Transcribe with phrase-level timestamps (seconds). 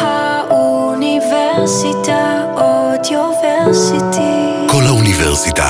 [0.00, 4.66] האוניברסיטה אודיוורסיטי.
[4.68, 5.68] כל האוניברסיטה.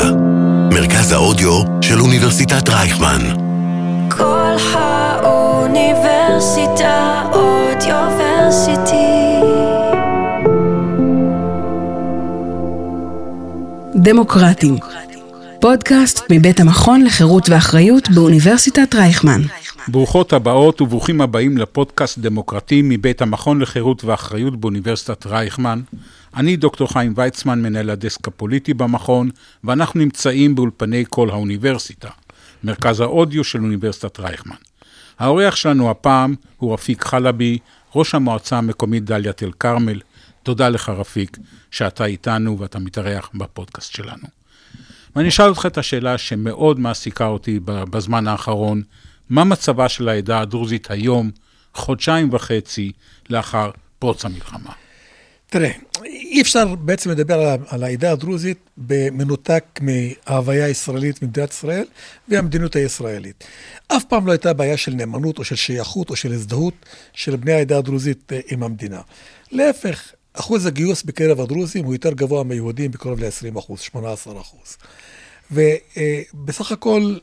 [0.71, 3.21] מרכז האודיו של אוניברסיטת רייכמן.
[4.09, 8.95] כל האוניברסיטה אודיוורסיטי.
[13.95, 14.79] דמוקרטים.
[15.61, 19.41] פודקאסט מבית המכון לחירות ואחריות באוניברסיטת רייכמן.
[19.89, 25.81] ברוכות הבאות וברוכים הבאים לפודקאסט דמוקרטי מבית המכון לחירות ואחריות באוניברסיטת רייכמן.
[26.37, 29.31] אני דוקטור חיים ויצמן, מנהל הדסק הפוליטי במכון,
[29.65, 32.09] ואנחנו נמצאים באולפני כל האוניברסיטה,
[32.65, 34.57] מרכז האודיו של אוניברסיטת רייכמן.
[35.19, 37.59] האורח שלנו הפעם הוא רפיק חלבי,
[37.95, 40.01] ראש המועצה המקומית דאלית אל כרמל.
[40.43, 41.39] תודה לך רפיק,
[41.71, 44.27] שאתה איתנו ואתה מתארח בפודקאסט שלנו.
[45.17, 48.83] ואני אשאל אותך את השאלה שמאוד מעסיקה אותי בזמן האחרון,
[49.31, 51.31] מה מצבה של העדה הדרוזית היום,
[51.75, 52.93] חודשיים וחצי
[53.31, 54.73] לאחר פרוץ המלחמה?
[55.47, 55.71] תראה,
[56.05, 61.85] אי אפשר בעצם לדבר על, על העדה הדרוזית במנותק מההוויה הישראלית במדינת ישראל
[62.29, 63.45] והמדיניות הישראלית.
[63.89, 66.75] אף פעם לא הייתה בעיה של נאמנות או של שייכות או של הזדהות
[67.13, 69.01] של בני העדה הדרוזית אה, עם המדינה.
[69.53, 74.77] להפך, אחוז הגיוס בקרב הדרוזים הוא יותר גבוה מהיהודים בקרוב ל-20 אחוז, 18 אחוז.
[75.51, 77.17] ובסך הכל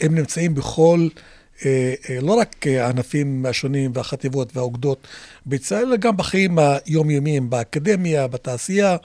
[0.00, 1.08] הם נמצאים בכל,
[2.22, 5.06] לא רק הענפים השונים והחטיבות והאוגדות
[5.46, 8.96] בצה"ל, אלא גם בחיים היומיומיים, באקדמיה, בתעשייה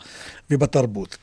[0.52, 1.18] ובתרבות.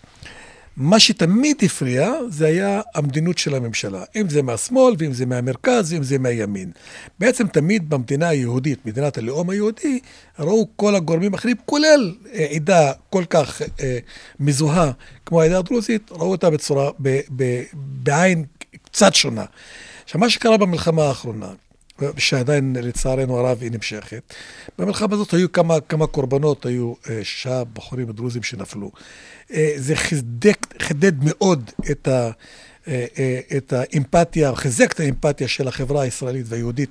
[0.76, 6.02] מה שתמיד הפריע זה היה המדיניות של הממשלה, אם זה מהשמאל ואם זה מהמרכז ואם
[6.02, 6.70] זה מהימין.
[7.18, 10.00] בעצם תמיד במדינה היהודית, מדינת הלאום היהודי,
[10.38, 13.98] ראו כל הגורמים האחרים, כולל אה, עדה כל כך אה,
[14.40, 14.92] מזוהה
[15.26, 18.44] כמו העדה הדרוזית, ראו אותה בצורה, ב, ב, בעין
[18.84, 19.44] קצת שונה.
[20.06, 21.52] עכשיו, מה שקרה במלחמה האחרונה,
[22.16, 24.34] שעדיין לצערנו הרב היא נמשכת.
[24.78, 28.90] במלחמה הזאת היו כמה, כמה קורבנות, היו אה, שישה בחורים דרוזים שנפלו.
[29.52, 32.30] אה, זה חידד, חידד מאוד את, ה,
[32.88, 33.06] אה,
[33.56, 36.90] את האמפתיה, חיזק את האמפתיה של החברה הישראלית והיהודית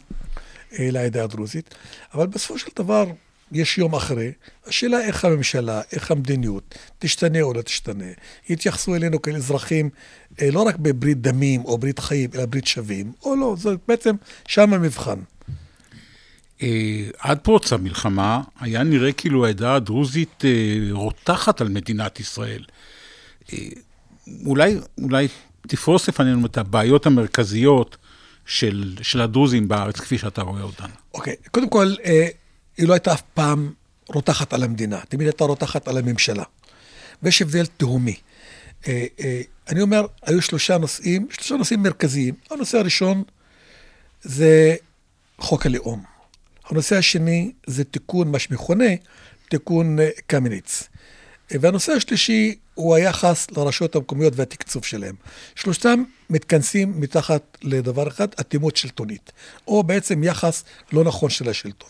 [0.80, 1.76] לעדה הדרוזית,
[2.14, 3.06] אבל בסופו של דבר
[3.52, 4.32] יש יום אחרי,
[4.66, 8.06] השאלה איך הממשלה, איך המדיניות, תשתנה או לא תשתנה.
[8.50, 9.90] יתייחסו אלינו כאל אזרחים
[10.42, 14.16] אה, לא רק בברית דמים או ברית חיים, אלא ברית שווים, או לא, זה בעצם
[14.48, 15.20] שם המבחן.
[16.62, 22.64] אה, עד פרוץ המלחמה היה נראה כאילו העדה הדרוזית אה, רותחת על מדינת ישראל.
[24.46, 25.28] אולי, אולי
[25.68, 27.98] תפרוס לפנינו את הבעיות המרכזיות
[28.46, 30.90] של, של הדרוזים בארץ, כפי שאתה רואה אותן.
[31.14, 31.50] אוקיי, okay.
[31.50, 31.94] קודם כל,
[32.78, 33.74] היא לא הייתה אף פעם
[34.08, 36.44] רותחת על המדינה, תמיד הייתה רותחת על הממשלה.
[37.24, 38.16] ויש הבדל תהומי.
[38.88, 42.34] אה, אה, אני אומר, היו שלושה נושאים, שלושה נושאים מרכזיים.
[42.52, 43.24] הנושא הראשון
[44.22, 44.76] זה
[45.38, 46.04] חוק הלאום.
[46.66, 48.86] הנושא השני זה תיקון, מה שמכונה
[49.50, 50.84] תיקון אה, קמיניץ.
[51.52, 55.16] והנושא השלישי הוא היחס לרשויות המקומיות והתקצוב שלהם.
[55.56, 59.32] שלושתם מתכנסים מתחת לדבר אחד, אטימות שלטונית,
[59.68, 61.90] או בעצם יחס לא נכון של השלטון.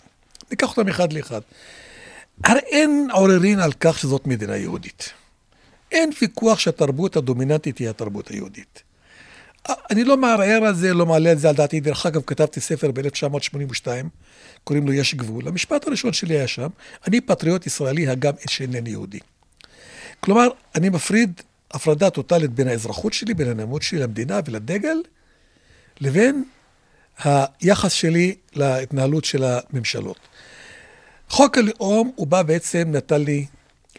[0.51, 1.41] ניקח אותם אחד לאחד.
[2.43, 5.09] הרי אין עוררין על כך שזאת מדינה יהודית.
[5.91, 8.83] אין ויכוח שהתרבות הדומיננטית היא התרבות היהודית.
[9.91, 11.79] אני לא מערער על זה, לא מעלה את זה על דעתי.
[11.79, 13.87] דרך אגב, כתבתי ספר ב-1982,
[14.63, 15.47] קוראים לו יש גבול.
[15.47, 16.67] המשפט הראשון שלי היה שם,
[17.07, 19.19] אני פטריוט ישראלי הגם שאינני יהודי.
[20.19, 21.41] כלומר, אני מפריד
[21.71, 24.97] הפרדה טוטאלית בין האזרחות שלי, בין הנאמנות שלי למדינה ולדגל,
[26.01, 26.43] לבין
[27.23, 30.19] היחס שלי להתנהלות של הממשלות.
[31.29, 33.45] חוק הלאום, הוא בא בעצם, נתן לי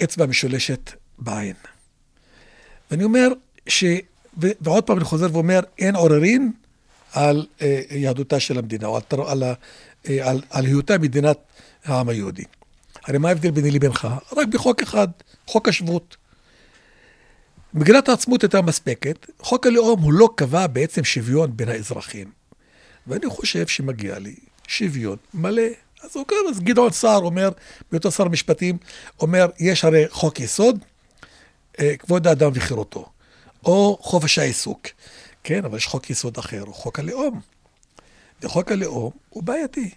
[0.03, 1.54] אצבע משולשת בעין.
[2.91, 3.28] ואני אומר
[3.66, 3.84] ש...
[4.43, 4.47] ו...
[4.60, 6.53] ועוד פעם אני חוזר ואומר, אין עוררין
[7.12, 11.38] על אה, יהדותה של המדינה, או על, על, אה, על, על היותה מדינת
[11.84, 12.44] העם היהודי.
[13.04, 14.09] הרי מה ההבדל ביני לבינך?
[14.37, 15.09] רק בחוק אחד,
[15.47, 16.16] חוק השבות.
[17.75, 22.36] מגילת העצמאות הייתה מספקת, חוק הלאום הוא לא קבע בעצם שוויון בין האזרחים.
[23.06, 24.34] ואני חושב שמגיע לי
[24.69, 25.62] שוויון מלא.
[26.03, 27.50] אז, אוקיי, אז גדעון סער אומר,
[27.91, 28.78] בהיותו שר המשפטים,
[29.21, 30.84] אומר, יש הרי חוק יסוד,
[31.81, 33.09] אה, כבוד האדם וחירותו,
[33.65, 34.86] או חופש העיסוק,
[35.45, 37.41] כן, אבל יש חוק יסוד אחר, הוא חוק הלאום.
[38.42, 39.91] וחוק הלאום הוא בעייתי.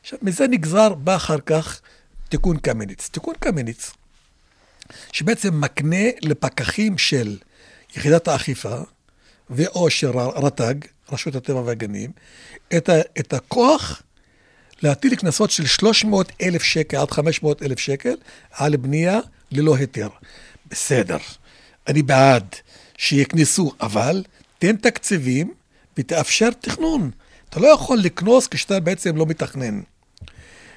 [0.00, 1.80] עכשיו, מזה נגזר, בא אחר כך
[2.28, 3.08] תיקון קמיניץ.
[3.08, 3.90] תיקון קמיניץ,
[5.12, 7.38] שבעצם מקנה לפקחים של
[7.96, 8.78] יחידת האכיפה,
[9.50, 10.74] ואו של רט"ג,
[11.12, 12.10] רשות הטבע והגנים,
[12.76, 14.02] את, ה, את הכוח
[14.82, 18.14] להטיל קנסות של 300 אלף שקל עד 500 אלף שקל
[18.50, 19.20] על בנייה
[19.52, 20.08] ללא היתר.
[20.70, 21.18] בסדר,
[21.86, 22.54] אני בעד
[22.96, 24.24] שיקנסו, אבל
[24.58, 25.54] תן תקציבים
[25.98, 27.10] ותאפשר תכנון.
[27.48, 29.80] אתה לא יכול לקנוס כשאתה בעצם לא מתכנן.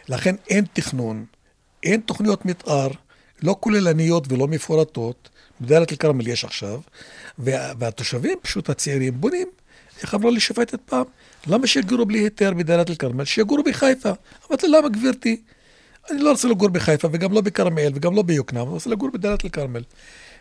[0.09, 1.25] לכן אין תכנון,
[1.83, 2.89] אין תוכניות מתאר,
[3.43, 5.29] לא כוללניות ולא מפורטות,
[5.61, 6.79] בדאלית אל-כרמל יש עכשיו,
[7.39, 9.47] וה, והתושבים פשוט הצעירים בונים,
[10.01, 11.03] איך אמרה לי שופטת פעם,
[11.47, 13.25] למה שיגורו בלי היתר בדאלית אל-כרמל?
[13.25, 14.11] שיגורו בחיפה.
[14.49, 15.41] אמרתי לה, למה גברתי?
[16.11, 19.45] אני לא רוצה לגור בחיפה וגם לא בכרמל וגם לא ביוקנעם, אני רוצה לגור בדאלית
[19.45, 19.83] אל-כרמל.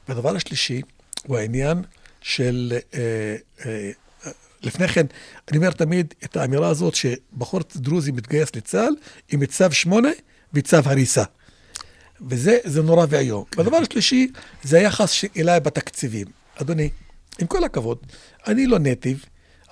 [0.09, 0.83] והדבר השלישי
[1.27, 1.83] הוא העניין
[2.21, 2.73] של...
[2.95, 3.37] אה,
[3.67, 3.91] אה,
[4.63, 5.07] לפני כן,
[5.49, 8.95] אני אומר תמיד את האמירה הזאת שבחור דרוזי מתגייס לצה"ל
[9.33, 10.09] עם צו 8
[10.53, 11.25] וצו הריסה.
[12.21, 13.45] וזה זה נורא ואיום.
[13.57, 14.29] והדבר השלישי,
[14.63, 16.27] זה היחס אליי בתקציבים.
[16.55, 16.89] אדוני,
[17.39, 17.99] עם כל הכבוד,
[18.47, 19.25] אני לא נטיב,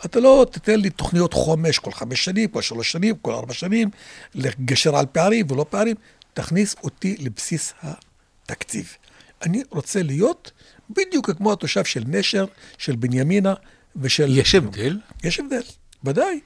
[0.04, 3.90] אתה לא תיתן לי תוכניות חומש כל חמש שנים, כל שלוש שנים, כל ארבע שנים,
[4.34, 5.96] לגשר על פערים ולא פערים,
[6.34, 8.96] תכניס אותי לבסיס התקציב.
[9.42, 10.50] אני רוצה להיות
[10.90, 12.44] בדיוק כמו התושב של נשר,
[12.78, 13.54] של בנימינה
[13.96, 14.38] ושל...
[14.38, 14.98] יש הבדל?
[15.24, 15.62] יש הבדל,
[16.04, 16.40] ודאי.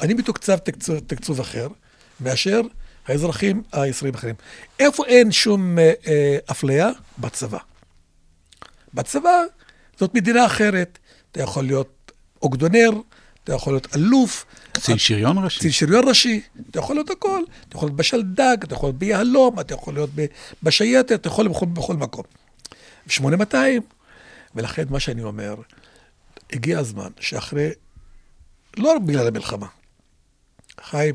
[0.00, 1.68] אני מתוקצב תקצוב, תקצוב אחר
[2.20, 2.60] מאשר
[3.06, 4.34] האזרחים הישראלים האחרים.
[4.80, 6.90] איפה אין שום אה, אה, אפליה?
[7.18, 7.58] בצבא.
[8.94, 9.42] בצבא
[9.98, 10.98] זאת מדינה אחרת.
[11.32, 11.93] אתה יכול להיות
[12.44, 12.90] אוגדונר,
[13.44, 14.46] אתה יכול להיות אלוף.
[14.72, 15.58] קצין שריון ראשי.
[15.58, 17.42] קצין שריון ראשי, אתה יכול להיות הכל.
[17.68, 20.10] אתה יכול להיות בשלדג, אתה יכול להיות ביהלום, אתה יכול להיות
[20.62, 22.24] בשייטת, אתה יכול להיות בכל, בכל מקום.
[23.08, 23.82] 8200.
[24.54, 25.54] ולכן מה שאני אומר,
[26.52, 27.70] הגיע הזמן שאחרי,
[28.76, 29.66] לא רק בגלל המלחמה,
[30.80, 31.14] חיים,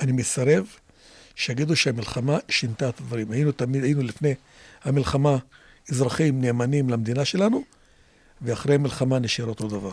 [0.00, 0.66] אני מסרב
[1.34, 3.30] שיגידו שהמלחמה שינתה את הדברים.
[3.30, 4.34] היינו תמיד, היינו לפני
[4.84, 5.36] המלחמה
[5.90, 7.62] אזרחים נאמנים למדינה שלנו,
[8.42, 9.92] ואחרי המלחמה נשאר אותו דבר.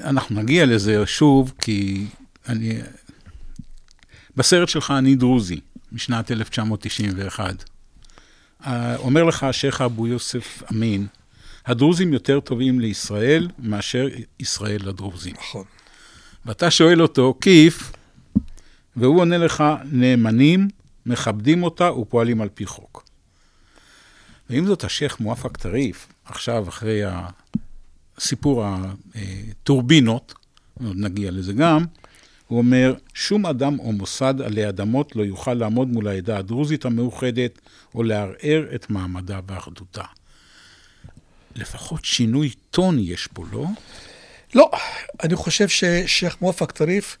[0.00, 2.06] אנחנו נגיע לזה שוב, כי
[2.48, 2.78] אני...
[4.36, 5.60] בסרט שלך אני דרוזי,
[5.92, 7.64] משנת 1991.
[8.66, 11.06] אה, אומר לך השייח' אבו יוסף אמין,
[11.66, 14.08] הדרוזים יותר טובים לישראל מאשר
[14.40, 15.34] ישראל לדרוזים.
[15.38, 15.64] נכון.
[16.46, 17.92] ואתה שואל אותו, כיף,
[18.96, 20.68] והוא עונה לך, נאמנים,
[21.06, 23.04] מכבדים אותה ופועלים על פי חוק.
[24.50, 27.00] ועם זאת, השייח' מואפק טריף, עכשיו, אחרי
[28.18, 30.34] הסיפור הטורבינות,
[30.74, 31.84] עוד נגיע לזה גם,
[32.46, 37.58] הוא אומר, שום אדם או מוסד עלי אדמות לא יוכל לעמוד מול העדה הדרוזית המאוחדת
[37.94, 40.02] או לערער את מעמדה ואחדותה.
[41.56, 43.64] לפחות שינוי טון יש פה, לא?
[44.54, 44.70] לא,
[45.22, 47.18] אני חושב ששייח' מואפק טריף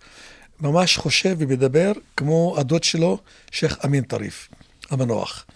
[0.60, 3.18] ממש חושב ומדבר כמו הדוד שלו,
[3.50, 4.48] שייח' אמין טריף,
[4.90, 5.46] המנוח,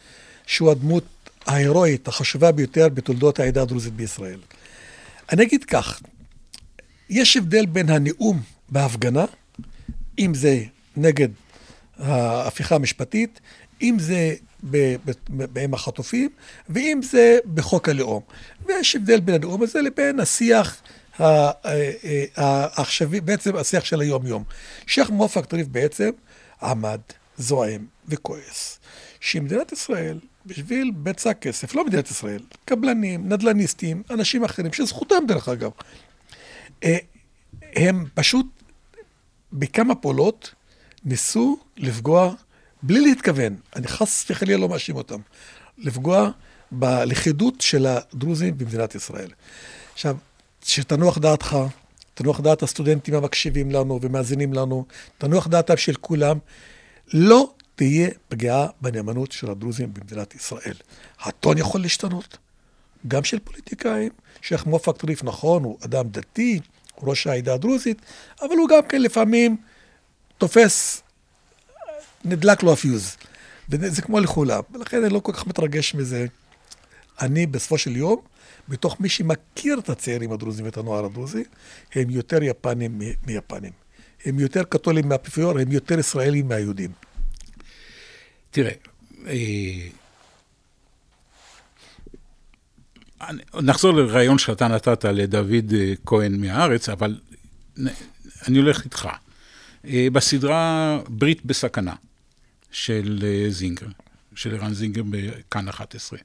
[0.46, 1.04] שהוא הדמות
[1.46, 4.40] ההירואית החשובה ביותר בתולדות העדה הדרוזית בישראל.
[5.32, 6.00] אני אגיד כך,
[7.10, 9.24] יש הבדל בין הנאום בהפגנה,
[10.18, 10.62] אם זה
[10.96, 11.28] נגד
[11.98, 13.40] ההפיכה המשפטית,
[13.82, 14.34] אם זה
[15.62, 16.30] עם החטופים,
[16.68, 18.22] ואם זה בחוק הלאום.
[18.66, 20.82] ויש הבדל בין הנאום הזה לבין השיח
[22.36, 24.44] העכשווי, בעצם השיח של היום-יום.
[24.86, 26.10] שייח' מואפק טריף בעצם
[26.62, 27.00] עמד,
[27.38, 28.78] זועם וכועס,
[29.20, 35.70] שמדינת ישראל, בשביל בצע כסף, לא מדינת ישראל, קבלנים, נדל"ניסטים, אנשים אחרים, שזכותם דרך אגב,
[36.84, 36.96] אה,
[37.76, 38.46] הם פשוט
[39.52, 40.54] בכמה פעולות
[41.04, 42.34] ניסו לפגוע
[42.82, 45.20] בלי להתכוון, אני חס וחלילה לא מאשים אותם,
[45.78, 46.30] לפגוע
[46.70, 49.30] בלכידות של הדרוזים במדינת ישראל.
[49.92, 50.16] עכשיו,
[50.64, 51.56] שתנוח דעתך,
[52.14, 54.84] תנוח דעת הסטודנטים המקשיבים לנו ומאזינים לנו,
[55.18, 56.38] תנוח דעתם של כולם,
[57.12, 60.74] לא תהיה פגיעה בנאמנות של הדרוזים במדינת ישראל.
[61.20, 62.38] הטון יכול להשתנות,
[63.08, 64.10] גם של פוליטיקאים.
[64.42, 66.60] שייח' מואפק טריף, נכון, הוא אדם דתי,
[66.94, 68.02] הוא ראש העדה הדרוזית,
[68.42, 69.56] אבל הוא גם כן לפעמים
[70.38, 71.02] תופס
[72.24, 73.16] נדלק לו הפיוז.
[73.68, 76.26] וזה כמו לכולם, ולכן אני לא כל כך מתרגש מזה.
[77.20, 78.20] אני, בסופו של יום,
[78.68, 81.44] בתוך מי שמכיר את הצעירים הדרוזים ואת הנוער הדרוזי,
[81.94, 83.72] הם יותר יפנים מיפנים.
[84.24, 86.90] הם יותר קתולים מהאפיפיור, הם יותר ישראלים מהיהודים.
[88.56, 88.72] תראה,
[89.26, 89.88] אה,
[93.62, 97.16] נחזור לרעיון שאתה נתת לדוד אה, כהן מהארץ, אבל
[98.48, 99.08] אני הולך איתך.
[99.86, 101.94] אה, בסדרה ברית בסכנה,
[102.70, 103.86] של זינגר,
[104.34, 106.18] של ערן זינגר בכאן 11.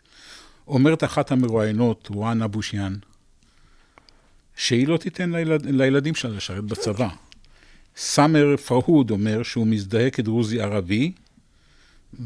[0.67, 2.95] אומרת אחת המרואיינות, וואן אבושיאן,
[4.55, 7.09] שהיא לא תיתן לילד, לילדים שלה לשרת בצבא.
[7.97, 11.11] סאמר פרהוד אומר שהוא מזדהה כדרוזי ערבי,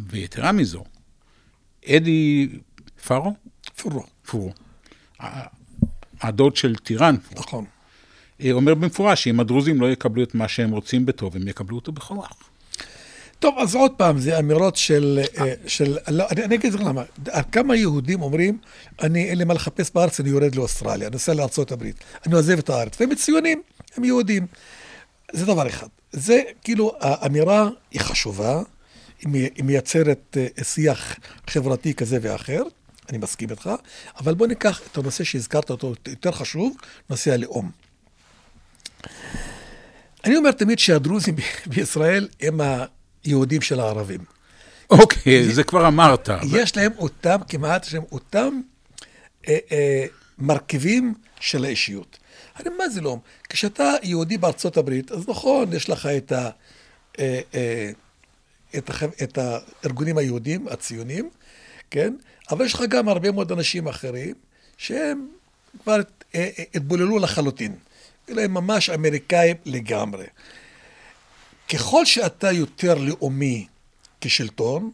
[0.10, 0.84] ויתרה מזו,
[1.88, 2.50] אדי
[3.08, 3.34] פארו?
[3.76, 4.04] פורו.
[4.26, 4.52] פורו.
[6.22, 7.16] הדוד של טיראן.
[7.36, 7.66] נכון.
[8.42, 11.92] אה, אומר במפורש שאם הדרוזים לא יקבלו את מה שהם רוצים בטוב, הם יקבלו אותו
[11.92, 12.34] בכוח.
[13.40, 15.20] טוב, אז עוד פעם, זה אמירות של...
[15.38, 17.04] אה, של לא, אני, אני אגיד לך למה.
[17.52, 18.58] כמה יהודים אומרים,
[19.02, 21.84] אני, אין לי מה לחפש בארץ, אני יורד לאוסטרליה, אני נוסע לארה"ב,
[22.26, 23.02] אני עוזב את הארץ.
[23.02, 23.62] והם מצוינים,
[23.96, 24.48] הם יהודים.
[25.34, 25.88] זה דבר אחד.
[26.12, 28.62] זה כאילו, האמירה היא חשובה,
[29.64, 31.16] מייצרת אה, שיח
[31.48, 32.64] חברתי כזה ואחר,
[33.10, 33.70] אני מסכים איתך,
[34.18, 36.78] אבל בוא ניקח את הנושא שהזכרת אותו, יותר חשוב,
[37.10, 37.72] נושא הלאום.
[40.26, 41.36] אני אומר תמיד שהדרוזים
[41.72, 42.60] בישראל הם
[43.24, 44.20] היהודים של הערבים.
[44.90, 46.30] אוקיי, זה כבר אמרת.
[46.52, 48.62] יש להם אותם, כמעט, יש להם אותם
[49.48, 50.06] אה, אה,
[50.38, 52.18] מרכיבים של האישיות.
[52.56, 53.20] הרי מה זה לאום?
[53.50, 56.50] כשאתה יהודי בארצות הברית, אז נכון, יש לך את, ה,
[57.20, 57.92] אה, אה,
[58.78, 61.30] את, הח, את הארגונים היהודים, הציונים,
[61.92, 62.14] כן?
[62.50, 64.36] אבל יש לך גם הרבה מאוד אנשים אחרים
[64.78, 65.28] שהם
[65.84, 65.96] כבר
[66.36, 67.76] אה, אה, התבוללו לחלוטין.
[68.26, 70.26] כאילו הם ממש אמריקאים לגמרי.
[71.74, 73.68] ככל שאתה יותר לאומי
[74.22, 74.92] כשלטון,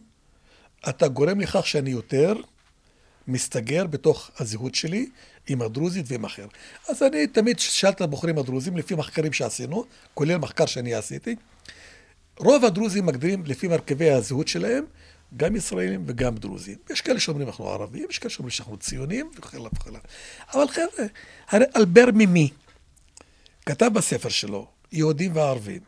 [0.88, 2.34] אתה גורם לכך שאני יותר
[3.28, 5.06] מסתגר בתוך הזהות שלי
[5.48, 6.46] עם הדרוזית ועם אחר.
[6.88, 9.84] אז אני תמיד שאלתי את הבחורים הדרוזים, לפי מחקרים שעשינו,
[10.14, 11.36] כולל מחקר שאני עשיתי,
[12.38, 14.84] רוב הדרוזים מגדירים לפי מרכיבי הזהות שלהם,
[15.36, 16.76] גם ישראלים וגם דרוזים.
[16.90, 20.00] יש כאלה שאומרים אנחנו ערבים, יש כאלה שאומרים שאנחנו ציונים וכן הלאה.
[20.54, 21.06] אבל חבר'ה,
[21.48, 22.50] הרי אלבר מימי
[23.66, 25.80] כתב בספר שלו, יהודים וערבים.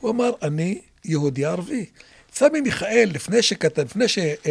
[0.00, 1.86] הוא אמר, אני יהודי ערבי.
[2.32, 4.46] סמי מיכאל, לפני שכתב, לפני שפנה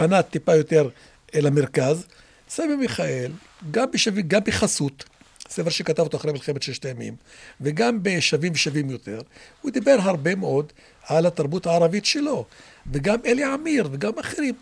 [0.00, 0.88] אה, אה, טיפה יותר
[1.34, 2.06] אל המרכז,
[2.48, 3.32] סמי מיכאל,
[3.70, 5.04] גם בשווים, גם בחסות,
[5.50, 7.16] ספר שכתב אותו אחרי מלחמת ששת הימים,
[7.60, 9.20] וגם בשווים ושווים יותר,
[9.60, 10.72] הוא דיבר הרבה מאוד
[11.06, 12.44] על התרבות הערבית שלו,
[12.92, 14.54] וגם אלי עמיר וגם אחרים.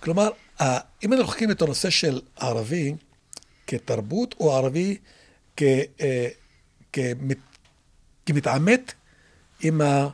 [0.00, 0.28] כלומר,
[0.60, 2.94] אם אנחנו לוקחים את הנושא של ערבי
[3.66, 4.96] כתרבות, או ערבי
[5.62, 6.28] אה,
[6.92, 7.38] כמת,
[8.26, 8.92] כמתעמת
[9.60, 10.08] עם, ה,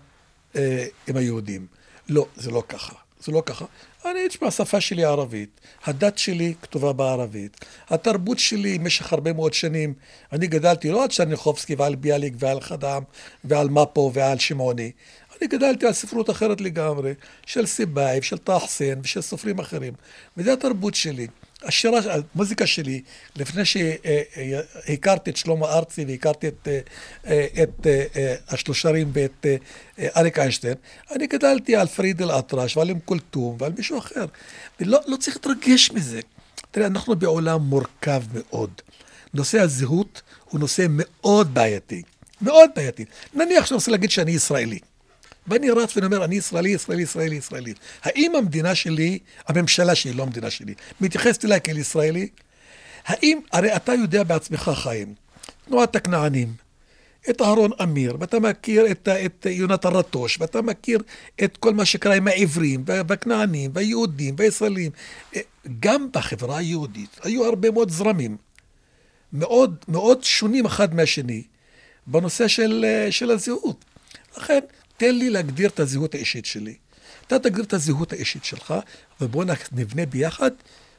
[1.06, 1.66] עם היהודים.
[2.08, 3.01] לא, זה לא ככה.
[3.24, 3.64] זה לא ככה.
[4.04, 9.94] אני, תשמע, השפה שלי ערבית, הדת שלי כתובה בערבית, התרבות שלי במשך הרבה מאוד שנים,
[10.32, 13.02] אני גדלתי לא על צ'רניחובסקי ועל ביאליק ועל חדאם
[13.44, 14.90] ועל מפו ועל שמעוני,
[15.40, 17.14] אני גדלתי על ספרות אחרת לגמרי,
[17.46, 19.92] של סיבאייב, של טה חסיין ושל סופרים אחרים,
[20.36, 21.26] וזו התרבות שלי.
[21.64, 22.00] השירה,
[22.34, 23.02] המוזיקה שלי,
[23.36, 26.68] לפני שהכרתי את שלמה ארצי והכרתי את,
[27.62, 27.86] את
[28.48, 29.46] השלושרים ואת
[30.16, 30.74] אריק איינשטיין,
[31.10, 34.26] אני גדלתי על פריד אל-אטרש ועל אום כולתום ועל מישהו אחר.
[34.80, 36.20] ולא לא צריך להתרגש מזה.
[36.70, 38.70] תראה, אנחנו בעולם מורכב מאוד.
[39.34, 42.02] נושא הזהות הוא נושא מאוד בעייתי.
[42.42, 43.04] מאוד בעייתי.
[43.34, 44.78] נניח שאני רוצה להגיד שאני ישראלי.
[45.46, 47.74] ואני רץ ואני אומר, אני ישראלי, ישראלי, ישראלי, ישראלי.
[48.02, 49.18] האם המדינה שלי,
[49.48, 52.28] הממשלה שלי, לא המדינה שלי, מתייחסת אליי כאל ישראלי?
[53.04, 55.14] האם, הרי אתה יודע בעצמך, חיים,
[55.66, 56.54] תנועת הכנענים,
[57.30, 60.98] את אהרון אמיר, ואתה מכיר את, את יונתן רטוש, ואתה מכיר
[61.44, 64.90] את כל מה שקרה עם העברים, והכנענים, והיהודים, והישראלים.
[65.80, 68.36] גם בחברה היהודית היו הרבה מאוד זרמים,
[69.32, 71.42] מאוד מאוד שונים אחד מהשני,
[72.06, 73.84] בנושא של, של הזהות.
[74.36, 74.60] לכן,
[74.96, 76.74] תן לי להגדיר את הזהות האישית שלי.
[77.26, 78.74] אתה תגדיר את הזהות האישית שלך,
[79.20, 80.50] ובואו נבנה ביחד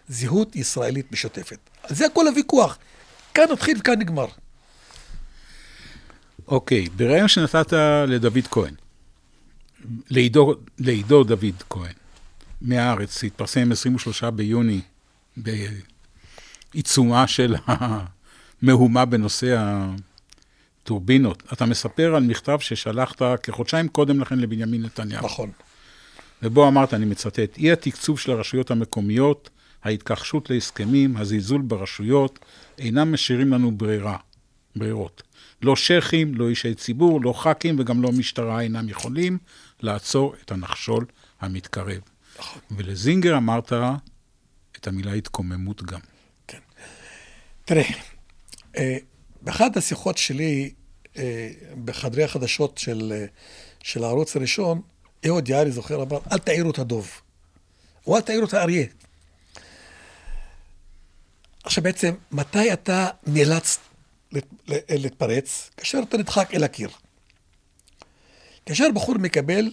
[0.10, 1.58] זהות ישראלית משותפת.
[1.90, 2.78] זה כל הוויכוח.
[3.34, 4.26] כאן נתחיל וכאן נגמר.
[6.48, 7.74] אוקיי, okay, בריאיון שנתת
[8.08, 8.74] לדוד כהן,
[10.10, 11.94] לעידו, לעידו דוד כהן,
[12.62, 14.82] מהארץ, התפרסם 23 ביוני,
[15.38, 19.76] בעיצומה של המהומה בנושא
[20.84, 21.44] טורבינות.
[21.54, 25.26] אתה מספר על מכתב ששלחת כחודשיים קודם לכן לבנימין נתניהו.
[25.26, 25.52] נכון.
[26.44, 29.50] ובו אמרת, אני מצטט, אי התקצוב של הרשויות המקומיות,
[29.84, 32.40] ההתכחשות להסכמים, הזלזול ברשויות,
[32.78, 34.18] אינם משאירים לנו ברירה,
[34.76, 35.24] ברירות.
[35.62, 39.38] לא שייחים, לא אישי ציבור, לא ח"כים וגם לא משטרה אינם יכולים
[39.82, 41.06] לעצור את הנחשול
[41.42, 42.00] המתקרב.
[42.40, 42.62] נכון.
[42.72, 43.74] ולזינגר אמרת
[44.78, 46.00] את המילה התקוממות גם.
[46.48, 46.58] כן.
[47.66, 47.84] תראה,
[48.78, 48.98] אה,
[49.44, 50.74] באחת השיחות שלי
[51.18, 51.52] אה,
[51.86, 53.26] בחדרי החדשות של, אה,
[53.84, 54.82] של הערוץ הראשון,
[55.26, 57.12] אהוד יערי זוכר, אמר, אל תעירו את הדוב,
[58.08, 58.86] או אל תעירו את האריה.
[61.64, 63.80] עכשיו בעצם, מתי אתה נאלץ
[64.90, 65.70] להתפרץ?
[65.78, 66.90] כאשר אתה נדחק אל הקיר.
[68.66, 69.72] כאשר בחור מקבל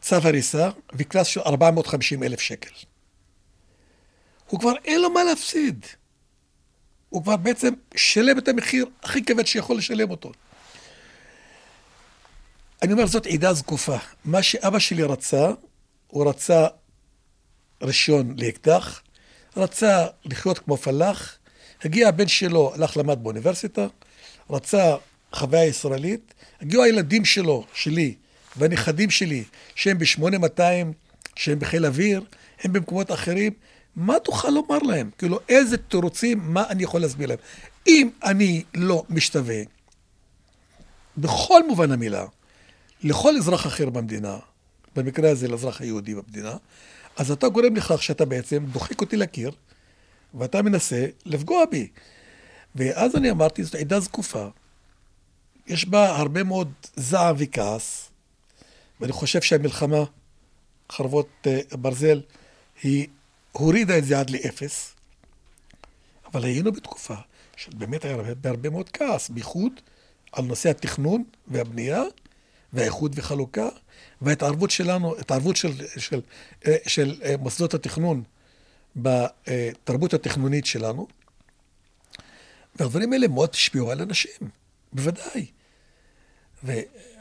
[0.00, 2.70] צו הריסה וקנס של 450 אלף שקל.
[4.48, 5.86] הוא כבר אין לו מה להפסיד.
[7.12, 10.32] הוא כבר בעצם שלם את המחיר הכי כבד שיכול לשלם אותו.
[12.82, 13.96] אני אומר, זאת עידה זקופה.
[14.24, 15.50] מה שאבא שלי רצה,
[16.06, 16.66] הוא רצה
[17.82, 19.02] רישיון לאקדח,
[19.56, 21.38] רצה לחיות כמו פלאח,
[21.84, 23.86] הגיע הבן שלו, הלך למד באוניברסיטה,
[24.50, 24.96] רצה
[25.32, 28.14] חוויה ישראלית, הגיעו הילדים שלו, שלי,
[28.56, 30.60] והנכדים שלי, שהם ב-8200,
[31.36, 32.24] שהם בחיל אוויר,
[32.62, 33.52] הם במקומות אחרים,
[33.96, 35.10] מה תוכל לומר להם?
[35.18, 37.38] כאילו, איזה תירוצים, מה אני יכול להסביר להם?
[37.86, 39.62] אם אני לא משתווה,
[41.16, 42.26] בכל מובן המילה,
[43.02, 44.38] לכל אזרח אחר במדינה,
[44.96, 46.56] במקרה הזה לאזרח היהודי במדינה,
[47.16, 49.50] אז אתה גורם לכך שאתה בעצם דוחק אותי לקיר,
[50.34, 51.88] ואתה מנסה לפגוע בי.
[52.74, 54.48] ואז אני אמרתי, זאת עדה זקופה,
[55.66, 58.10] יש בה הרבה מאוד זעם וכעס,
[59.00, 60.04] ואני חושב שהמלחמה,
[60.92, 62.20] חרבות אה, ברזל,
[62.82, 63.06] היא
[63.52, 64.94] הורידה את זה עד לאפס,
[66.26, 67.14] אבל היינו בתקופה
[67.56, 69.72] שבאמת היה הרבה, בהרבה מאוד כעס, בייחוד
[70.32, 72.02] על נושא התכנון והבנייה,
[72.72, 73.68] והאיחוד וחלוקה,
[74.22, 76.20] וההתערבות שלנו, התערבות של, של, של,
[76.66, 78.22] אה, של אה, מוסדות התכנון
[78.96, 81.06] בתרבות התכנונית שלנו.
[82.76, 84.50] והדברים האלה מאוד השפיעו על אנשים,
[84.92, 85.46] בוודאי.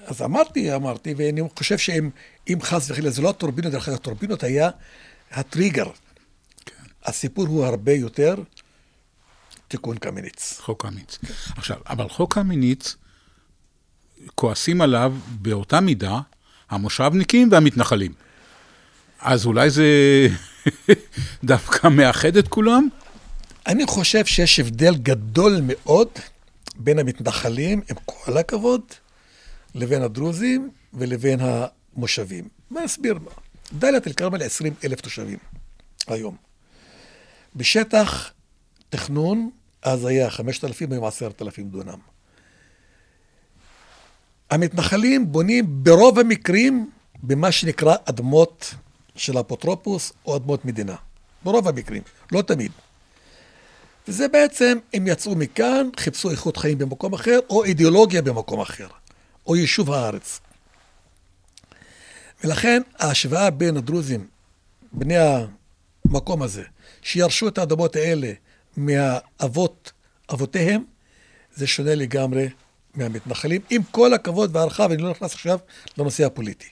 [0.06, 4.70] אז אמרתי, אמרתי, ואני חושב שאם חס וחלילה, זה לא הטורבינות, דרך אגב, הטורבינות היה
[5.32, 5.90] הטריגר.
[7.06, 8.36] הסיפור הוא הרבה יותר
[9.68, 10.60] תיקון קמיניץ.
[10.60, 11.18] חוק קמיניץ.
[11.18, 11.34] כן.
[11.58, 12.96] עכשיו, אבל חוק קמיניץ,
[14.36, 16.20] כועסים עליו באותה מידה
[16.70, 18.14] המושבניקים והמתנחלים.
[19.20, 19.88] אז אולי זה
[21.44, 22.88] דווקא מאחד את כולם?
[23.68, 26.08] אני חושב שיש הבדל גדול מאוד
[26.76, 28.82] בין המתנחלים, עם כל הכבוד,
[29.76, 32.48] לבין הדרוזים ולבין המושבים.
[32.72, 33.32] מה אסביר מה?
[33.74, 35.38] דאלית אל-כרמל 20 אלף תושבים
[36.08, 36.51] היום.
[37.56, 38.32] בשטח
[38.90, 39.50] תכנון,
[39.82, 42.00] אז היה 5,000, היום 10,000 דונם.
[44.50, 46.90] המתנחלים בונים ברוב המקרים
[47.24, 48.74] במה שנקרא אדמות
[49.16, 50.96] של אפוטרופוס או אדמות מדינה.
[51.44, 52.72] ברוב המקרים, לא תמיד.
[54.08, 58.88] וזה בעצם, הם יצאו מכאן, חיפשו איכות חיים במקום אחר, או אידיאולוגיה במקום אחר,
[59.48, 60.40] או יישוב הארץ.
[62.44, 64.28] ולכן ההשוואה בין הדרוזים,
[64.94, 65.16] בני
[66.06, 66.64] המקום הזה,
[67.02, 68.32] שירשו את האדמות האלה
[68.78, 69.92] מהאבות,
[70.34, 70.84] אבותיהם,
[71.56, 72.50] זה שונה לגמרי
[72.96, 75.60] מהמתנחלים, עם כל הכבוד והערכה, ואני לא נכנס עכשיו
[75.98, 76.70] לנושא הפוליטי.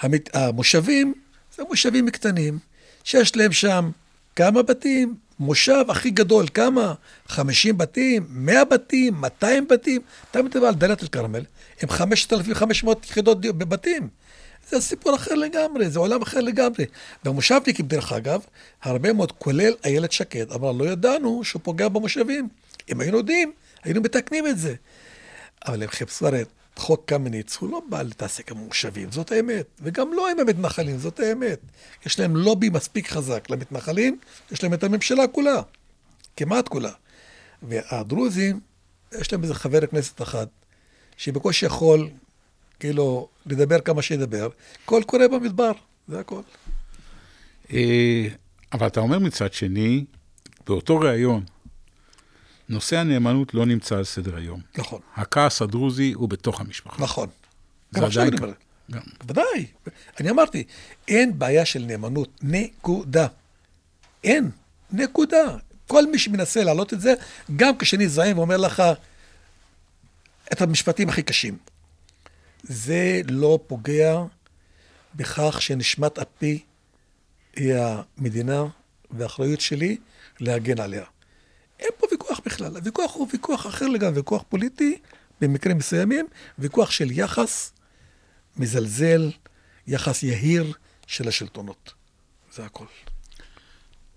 [0.00, 0.36] המת...
[0.36, 1.14] המושבים,
[1.56, 2.58] זה מושבים קטנים,
[3.04, 3.90] שיש להם שם
[4.36, 6.94] כמה בתים, מושב הכי גדול, כמה?
[7.26, 10.00] 50 בתים, 100 בתים, 200 בתים.
[10.30, 11.44] אתה מדבר על דלית אל-כרמל,
[11.82, 14.08] עם 5,500 יחידות בבתים.
[14.68, 16.84] זה סיפור אחר לגמרי, זה עולם אחר לגמרי.
[17.24, 18.40] והמושבניקים, דרך אגב,
[18.82, 22.48] הרבה מאוד, כולל איילת שקד, אמר, לא ידענו שהוא פוגע במושבים.
[22.92, 23.52] אם היינו יודעים,
[23.84, 24.74] היינו מתקנים את זה.
[25.66, 26.44] אבל הם חיפשו הרי
[26.76, 29.66] חוק קמיניץ, הוא לא בא להתעסק עם המושבים, זאת האמת.
[29.80, 31.58] וגם לא עם המתנחלים, זאת האמת.
[32.06, 34.18] יש להם לובי מספיק חזק למתנחלים,
[34.52, 35.62] יש להם את הממשלה כולה,
[36.36, 36.92] כמעט כולה.
[37.62, 38.60] והדרוזים,
[39.20, 40.46] יש להם איזה חבר כנסת אחד,
[41.16, 42.10] שבקושי יכול,
[42.82, 44.48] כאילו, לדבר כמה שידבר,
[44.84, 45.72] קול קורא במדבר,
[46.08, 46.40] זה הכל.
[47.72, 48.28] אה,
[48.72, 50.04] אבל אתה אומר מצד שני,
[50.66, 51.44] באותו ריאיון,
[52.68, 54.60] נושא הנאמנות לא נמצא על סדר היום.
[54.78, 55.00] נכון.
[55.16, 57.02] הכעס הדרוזי הוא בתוך המשפחה.
[57.02, 57.28] נכון.
[57.94, 58.52] גם עכשיו אני אומר.
[59.20, 59.66] בוודאי.
[60.20, 60.64] אני אמרתי,
[61.08, 62.40] אין בעיה של נאמנות.
[62.42, 63.26] נקודה.
[64.24, 64.50] אין.
[64.92, 65.56] נקודה.
[65.86, 67.14] כל מי שמנסה להעלות את זה,
[67.56, 68.82] גם כשאני זעם ואומר לך
[70.52, 71.71] את המשפטים הכי קשים.
[72.62, 74.22] זה לא פוגע
[75.14, 76.64] בכך שנשמת אפי
[77.56, 78.64] היא המדינה
[79.10, 79.96] והאחריות שלי
[80.40, 81.04] להגן עליה.
[81.80, 82.76] אין פה ויכוח בכלל.
[82.76, 84.98] הוויכוח הוא ויכוח אחר לגמרי, ויכוח פוליטי
[85.40, 86.26] במקרים מסוימים,
[86.58, 87.72] ויכוח של יחס
[88.56, 89.30] מזלזל,
[89.86, 90.72] יחס יהיר
[91.06, 91.92] של השלטונות.
[92.52, 92.86] זה הכל.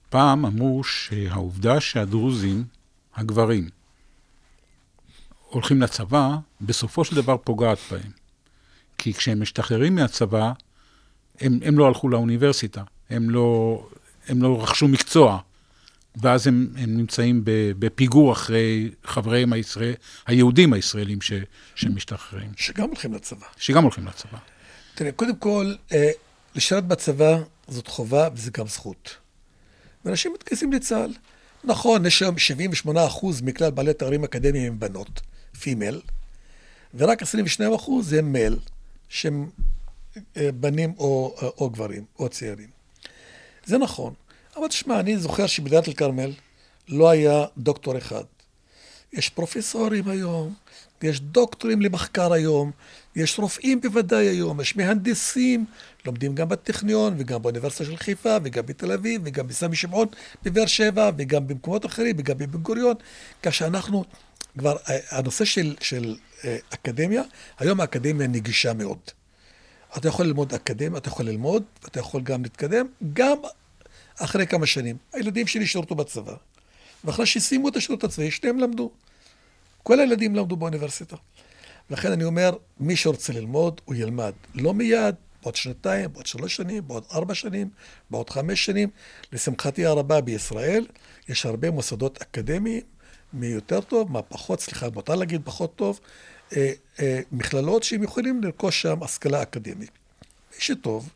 [0.09, 2.63] פעם אמרו שהעובדה שהדרוזים,
[3.15, 3.69] הגברים,
[5.49, 8.24] הולכים לצבא, בסופו של דבר פוגעת בהם.
[8.97, 10.51] כי כשהם משתחררים מהצבא,
[11.41, 13.79] הם, הם לא הלכו לאוניברסיטה, הם לא,
[14.27, 15.39] הם לא רכשו מקצוע,
[16.21, 17.41] ואז הם, הם נמצאים
[17.79, 19.93] בפיגור אחרי חבריהם הישראל,
[20.27, 21.33] היהודים הישראלים ש,
[21.75, 22.51] שמשתחררים.
[22.57, 23.45] שגם הולכים לצבא.
[23.57, 24.37] שגם הולכים לצבא.
[24.95, 26.09] תראה, קודם כל, אה,
[26.55, 29.15] לשרת בצבא זאת חובה וזה גם זכות.
[30.05, 31.13] ואנשים מתגייסים לצה"ל.
[31.63, 35.21] נכון, יש היום 78 אחוז מכלל בעלי תארים אקדמיים הם בנות,
[35.59, 36.01] פימל,
[36.93, 38.57] ורק 22 אחוז הם מייל,
[39.09, 39.49] שהם
[40.37, 42.69] אה, בנים או, אה, או גברים, או צעירים.
[43.65, 44.13] זה נכון.
[44.57, 46.31] אבל תשמע, אני זוכר שבדלית אל-כרמל
[46.87, 48.23] לא היה דוקטור אחד.
[49.13, 50.53] יש פרופסורים היום,
[51.03, 52.71] יש דוקטורים למחקר היום,
[53.15, 55.65] יש רופאים בוודאי היום, יש מהנדסים,
[56.05, 60.07] לומדים גם בטכניון וגם באוניברסיטה של חיפה וגם בתל אביב וגם בסמי שמעון
[60.43, 62.95] בבאר שבע וגם במקומות אחרים וגם בבן גוריון,
[63.43, 64.03] כך שאנחנו
[64.57, 64.75] כבר,
[65.09, 67.21] הנושא של, של אה, אקדמיה,
[67.59, 68.97] היום האקדמיה נגישה מאוד.
[69.97, 73.37] אתה יכול ללמוד אקדמיה, אתה יכול ללמוד, אתה יכול גם להתקדם, גם
[74.17, 74.97] אחרי כמה שנים.
[75.13, 76.35] הילדים שלי שירתו בצבא,
[77.03, 78.91] ואחרי שסיימו את השירות הצבאי, שניהם למדו.
[79.83, 81.15] כל הילדים למדו באוניברסיטה.
[81.89, 84.33] לכן אני אומר, מי שרוצה ללמוד, הוא ילמד.
[84.55, 87.69] לא מיד, בעוד שנתיים, בעוד שלוש שנים, בעוד ארבע שנים,
[88.09, 88.89] בעוד חמש שנים.
[89.33, 90.85] לשמחתי הרבה בישראל,
[91.29, 92.81] יש הרבה מוסדות אקדמיים,
[93.33, 95.99] מי יותר טוב, מה פחות, סליחה, מותר להגיד פחות טוב,
[96.55, 99.91] אה, אה, מכללות שהם יכולים לרכוש שם השכלה אקדמית.
[100.55, 101.09] מי שטוב,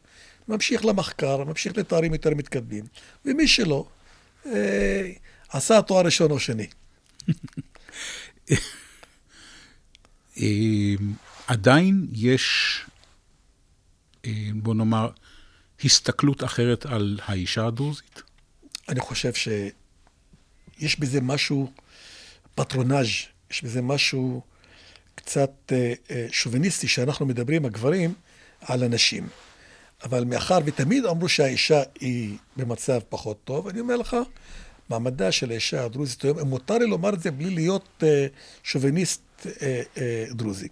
[0.47, 2.85] ממשיך למחקר, ממשיך לתארים יותר מתקדמים,
[3.25, 3.85] ומי שלא,
[4.45, 5.11] אה,
[5.49, 6.67] עשה תואר ראשון או שני.
[10.39, 10.95] אה,
[11.47, 12.75] עדיין יש,
[14.25, 15.09] אה, בוא נאמר,
[15.83, 18.21] הסתכלות אחרת על האישה הדרוזית?
[18.89, 21.71] אני חושב שיש בזה משהו
[22.55, 23.07] פטרונאז',
[23.51, 24.41] יש בזה משהו
[25.15, 28.13] קצת אה, אה, שוביניסטי, שאנחנו מדברים, הגברים,
[28.61, 29.27] על הנשים.
[30.03, 34.17] אבל מאחר ותמיד אמרו שהאישה היא במצב פחות טוב, אני אומר לך,
[34.89, 38.27] מעמדה של האישה הדרוזית היום, מותר לי לומר את זה בלי להיות אה,
[38.63, 40.67] שוביניסט אה, אה, דרוזי.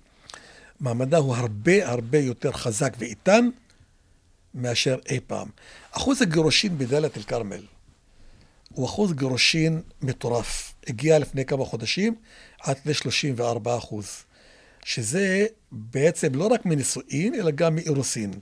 [0.79, 3.49] מעמדה הוא הרבה הרבה יותר חזק ואיתן
[4.53, 5.47] מאשר אי פעם.
[5.91, 7.61] אחוז הגירושין בדאלית אל-כרמל
[8.73, 10.73] הוא אחוז גירושין מטורף.
[10.87, 12.15] הגיע לפני כמה חודשים
[12.61, 14.07] עד ל-34 אחוז.
[14.85, 18.33] שזה בעצם לא רק מנישואין, אלא גם מאירוסין.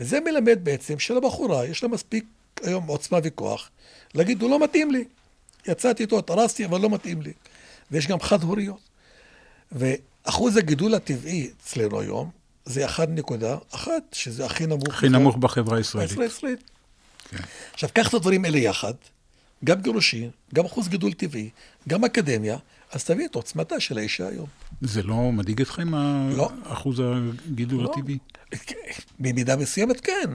[0.00, 2.24] וזה מלמד בעצם שלבחורה יש לה מספיק
[2.62, 3.70] היום עוצמה וכוח
[4.14, 5.04] להגיד, הוא לא מתאים לי.
[5.66, 7.32] יצאתי איתו, התארסתי, אבל לא מתאים לי.
[7.90, 8.80] ויש גם חד-הוריות.
[9.72, 12.30] ואחוז הגידול הטבעי אצלנו היום
[12.64, 14.88] זה 1.1, שזה הכי נמוך.
[14.88, 16.10] הכי נמוך בחברה הישראלית.
[16.10, 16.60] בחברה הישראלית.
[17.28, 17.36] כן.
[17.72, 18.94] עכשיו, קח את הדברים האלה יחד,
[19.64, 21.50] גם גירושין, גם אחוז גידול טבעי,
[21.88, 22.56] גם אקדמיה,
[22.92, 24.46] אז תביא את עוצמתה של האישה היום.
[24.80, 25.94] זה לא מדאיג אתכם,
[26.36, 26.50] לא.
[26.64, 27.00] אחוז
[27.50, 27.92] הגידול לא.
[27.92, 28.18] הטבעי?
[29.20, 30.30] במידה מסוימת כן.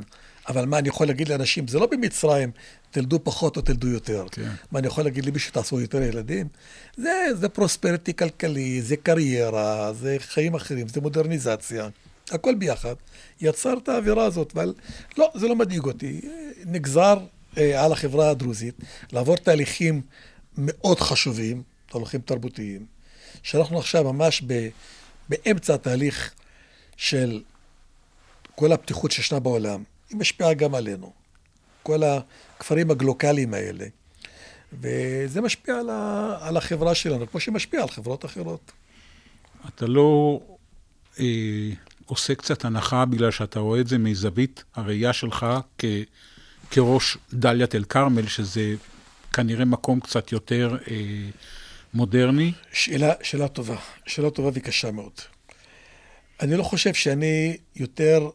[0.48, 2.52] אבל מה אני יכול להגיד לאנשים, זה לא במצרים,
[2.92, 4.26] תלדו פחות או תלדו יותר.
[4.32, 4.52] כן.
[4.72, 6.48] מה אני יכול להגיד למי שתעשו יותר ילדים?
[6.98, 11.90] זה, זה פרוספריטי כלכלי, זה קריירה, זה חיים אחרים, זה מודרניזציה.
[12.32, 12.96] הכל ביחד
[13.42, 14.74] יצר את האווירה הזאת, אבל
[15.18, 16.22] לא, זה לא מדאיג אותי.
[16.66, 17.18] נגזר
[17.58, 18.76] אה, על החברה הדרוזית
[19.12, 20.02] לעבור תהליכים
[20.58, 22.86] מאוד חשובים, תהליכים תרבותיים,
[23.44, 24.68] שאנחנו עכשיו ממש ב,
[25.30, 26.34] באמצע התהליך
[26.98, 27.42] של
[28.56, 29.84] כל הפתיחות שישנה בעולם.
[30.10, 31.13] היא משפיעה גם עלינו.
[31.84, 33.86] כל הכפרים הגלוקליים האלה.
[34.74, 38.72] וזה משפיע על, ה, על החברה שלנו, כמו שמשפיע על חברות אחרות.
[39.67, 40.39] אתה לא
[41.20, 41.26] אה,
[42.06, 45.46] עושה קצת הנחה בגלל שאתה רואה את זה מזווית הראייה שלך
[45.78, 45.86] כ,
[46.72, 48.76] כראש דאלית אל-כרמל, שזה
[49.34, 50.96] כנראה מקום קצת יותר אה,
[51.93, 52.52] מודרני?
[52.72, 55.12] שאלה, שאלה טובה, שאלה טובה וקשה מאוד.
[56.41, 58.30] אני לא חושב שאני יותר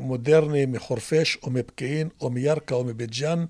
[0.00, 3.44] מודרני מחורפיש או מפקיעין או מירכא או מבית ג'אן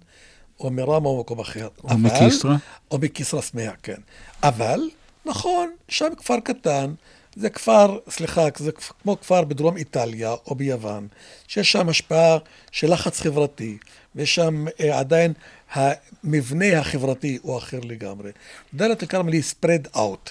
[0.61, 1.69] או מרמה או מקום אחר.
[1.85, 2.57] או מכיסרא?
[2.91, 4.01] או מכיסרא סמיע, כן.
[4.43, 4.81] אבל,
[5.25, 6.95] נכון, שם כפר קטן,
[7.37, 8.71] זה כפר, סליחה, זה
[9.03, 11.09] כמו כפר בדרום איטליה או ביוון,
[11.49, 12.39] שיש שם השפעה
[12.73, 13.79] של לחץ חברתי,
[14.15, 15.33] ויש שם אה, עדיין
[15.73, 18.31] המבנה החברתי הוא אחר לגמרי.
[18.75, 20.31] דאלית אל-כרמל היא spread out.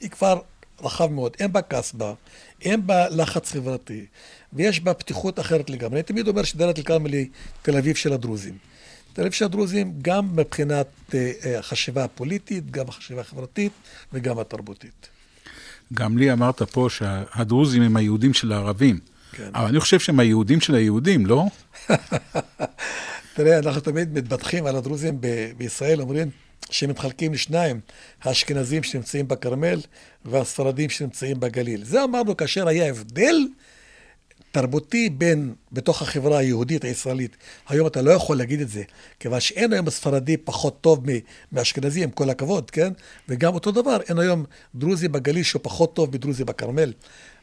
[0.00, 0.38] היא כפר
[0.82, 2.14] רחב מאוד, אין בה קסבה,
[2.62, 4.06] אין בה לחץ חברתי,
[4.52, 5.96] ויש בה פתיחות אחרת לגמרי.
[5.96, 7.26] אני תמיד אומר שדאלית אל-כרמל היא
[7.62, 8.58] תל אביב של הדרוזים.
[9.12, 11.14] תל אביב של הדרוזים גם מבחינת
[11.58, 13.72] החשיבה אה, הפוליטית, גם החשיבה החברתית
[14.12, 15.08] וגם התרבותית.
[15.94, 18.98] גם לי אמרת פה שהדרוזים הם היהודים של הערבים.
[19.32, 19.50] כן.
[19.54, 21.44] אבל אני חושב שהם היהודים של היהודים, לא?
[23.34, 26.30] תראה, אנחנו תמיד מתבדחים על הדרוזים ב- בישראל, אומרים
[26.70, 27.80] שהם מתחלקים לשניים,
[28.22, 29.80] האשכנזים שנמצאים בכרמל
[30.24, 31.84] והספרדים שנמצאים בגליל.
[31.84, 33.36] זה אמרנו כאשר היה הבדל
[34.52, 37.36] תרבותי בין, בתוך החברה היהודית הישראלית.
[37.68, 38.82] היום אתה לא יכול להגיד את זה,
[39.20, 41.04] כיוון שאין היום ספרדי פחות טוב
[41.52, 42.92] מאשכנזי, עם כל הכבוד, כן?
[43.28, 44.44] וגם אותו דבר, אין היום
[44.74, 46.92] דרוזי בגליל שהוא פחות טוב מדרוזי בכרמל.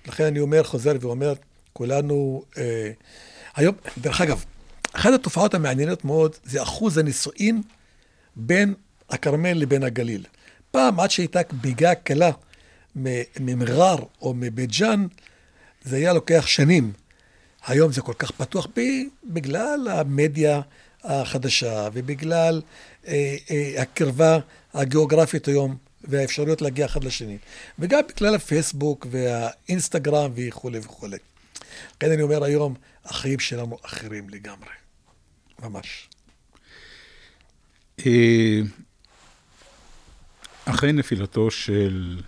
[0.07, 1.33] לכן אני אומר, חוזר ואומר,
[1.73, 2.43] כולנו...
[2.57, 2.91] אה,
[3.55, 4.45] היום, דרך אגב,
[4.93, 7.61] אחת התופעות המעניינות מאוד זה אחוז הנישואין
[8.35, 8.73] בין
[9.09, 10.25] הכרמל לבין הגליל.
[10.71, 12.31] פעם, עד שהייתה ביגה קלה
[13.39, 15.07] ממרר או מבית ג'אן,
[15.83, 16.91] זה היה לוקח שנים.
[17.67, 18.67] היום זה כל כך פתוח
[19.23, 20.61] בגלל המדיה
[21.03, 22.61] החדשה ובגלל
[23.07, 24.39] אה, אה, הקרבה
[24.73, 27.37] הגיאוגרפית היום והאפשרויות להגיע אחד לשני.
[27.79, 31.17] וגם בגלל הפייסבוק והאינסטגרם וכולי וכולי.
[31.97, 34.69] לכן אני אומר היום, החיים שלנו אחרים לגמרי.
[35.63, 36.09] ממש.
[40.69, 42.19] אה, אחרי נפילתו של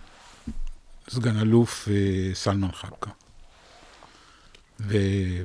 [1.10, 3.10] סגן אלוף אה, סלמן חבקה,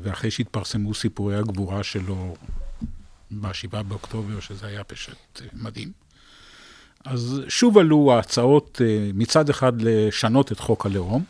[0.04, 2.36] ואחרי שהתפרסמו סיפורי הגבורה שלו
[3.32, 5.92] ב-7 באוקטובר, שזה היה פשוט אה, מדהים,
[7.06, 8.82] אז שוב עלו ההצעות
[9.14, 11.24] מצד אחד לשנות את חוק הלאום,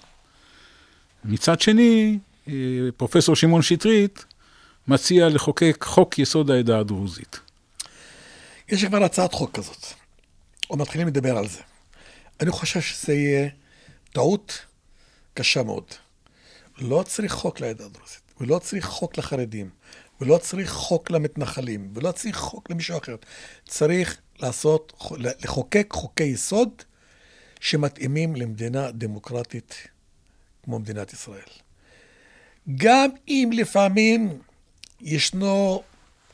[1.26, 2.20] מצד שני,
[2.98, 4.26] פרופסור שמעון שטרית
[4.88, 7.40] מציע לחוקק חוק יסוד העדה הדרוזית.
[8.70, 9.86] יש כבר הצעת חוק כזאת,
[10.70, 11.62] או מתחילים לדבר על זה.
[12.40, 13.50] אני חושב שזה יהיה
[14.14, 14.66] טעות
[15.34, 15.84] קשה מאוד.
[16.78, 19.70] לא צריך חוק לעדה הדרוזית, ולא צריך חוק לחרדים,
[20.22, 23.16] ולא צריך חוק למתנחלים, ולא צריך חוק למישהו אחר.
[23.68, 26.84] צריך לעשות, לחוקק חוקי יסוד
[27.60, 29.88] שמתאימים למדינה דמוקרטית
[30.64, 31.50] כמו מדינת ישראל.
[32.76, 34.40] גם אם לפעמים
[35.02, 35.84] ישנו,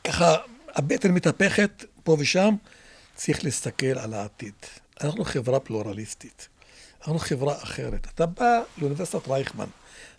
[0.04, 0.36] ככה,
[0.68, 2.54] הבטן מתהפכת פה ושם,
[3.14, 4.54] צריך להסתכל על העתיד.
[5.00, 6.48] אנחנו חברה פלורליסטית,
[7.00, 8.06] אנחנו חברה אחרת.
[8.14, 9.66] אתה בא לאוניברסיטת רייכמן,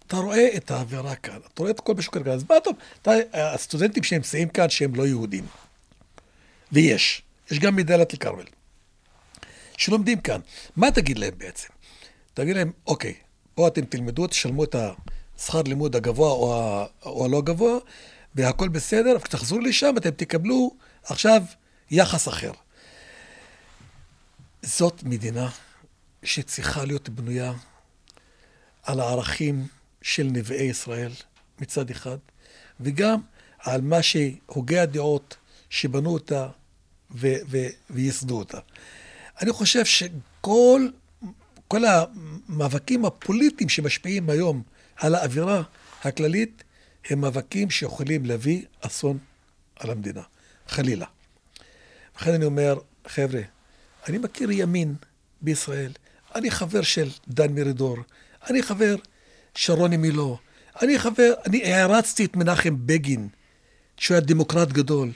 [0.08, 2.76] אתה רואה את האווירה כאן, אתה רואה את כל מה שקורה כאן, אז מה טוב,
[3.02, 5.46] אתה, הסטודנטים שנמצאים כאן שהם לא יהודים,
[6.72, 8.46] ויש, יש גם מדאלית אל-כרמל,
[9.78, 10.40] שלומדים כאן,
[10.76, 11.68] מה תגיד להם בעצם?
[12.34, 13.14] תגיד להם, אוקיי,
[13.58, 17.78] או אתם תלמדו, תשלמו את השכר לימוד הגבוה או, ה, או הלא גבוה,
[18.36, 20.72] והכל בסדר, וכשתחזרו לשם אתם תקבלו
[21.04, 21.42] עכשיו
[21.92, 22.52] יחס אחר.
[24.66, 25.50] זאת מדינה
[26.24, 27.54] שצריכה להיות בנויה
[28.84, 29.68] על הערכים
[30.02, 31.12] של נביאי ישראל
[31.62, 32.18] מצד אחד,
[32.80, 33.20] וגם
[33.60, 35.38] על מה שהוגי הדעות
[35.70, 36.48] שבנו אותה
[37.12, 38.60] ו- ו- וייסדו אותה.
[39.42, 40.88] אני חושב שכל
[41.68, 44.64] כל המאבקים הפוליטיים שמשפיעים היום
[44.96, 45.62] על האווירה
[46.04, 46.64] הכללית,
[47.10, 49.18] הם מאבקים שיכולים להביא אסון
[49.76, 50.22] על המדינה,
[50.68, 51.06] חלילה.
[52.18, 53.42] לכן אני אומר, חבר'ה,
[54.08, 54.96] אני מכיר ימין
[55.42, 55.92] בישראל,
[56.36, 57.98] אני חבר של דן מרידור,
[58.50, 58.96] אני חבר
[59.56, 60.38] של רוני מילו,
[60.82, 63.28] אני חבר, אני הערצתי את מנחם בגין,
[63.98, 65.12] שהוא היה דמוקרט גדול.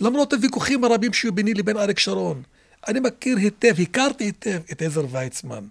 [0.00, 2.42] למרות הוויכוחים הרבים שהיו ביני לבין אריק שרון,
[2.88, 5.64] אני מכיר היטב, הכרתי היטב את עזר ויצמן,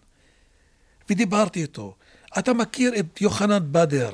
[1.10, 1.96] ודיברתי איתו.
[2.40, 4.12] אתה מכיר את יוחנן בדר,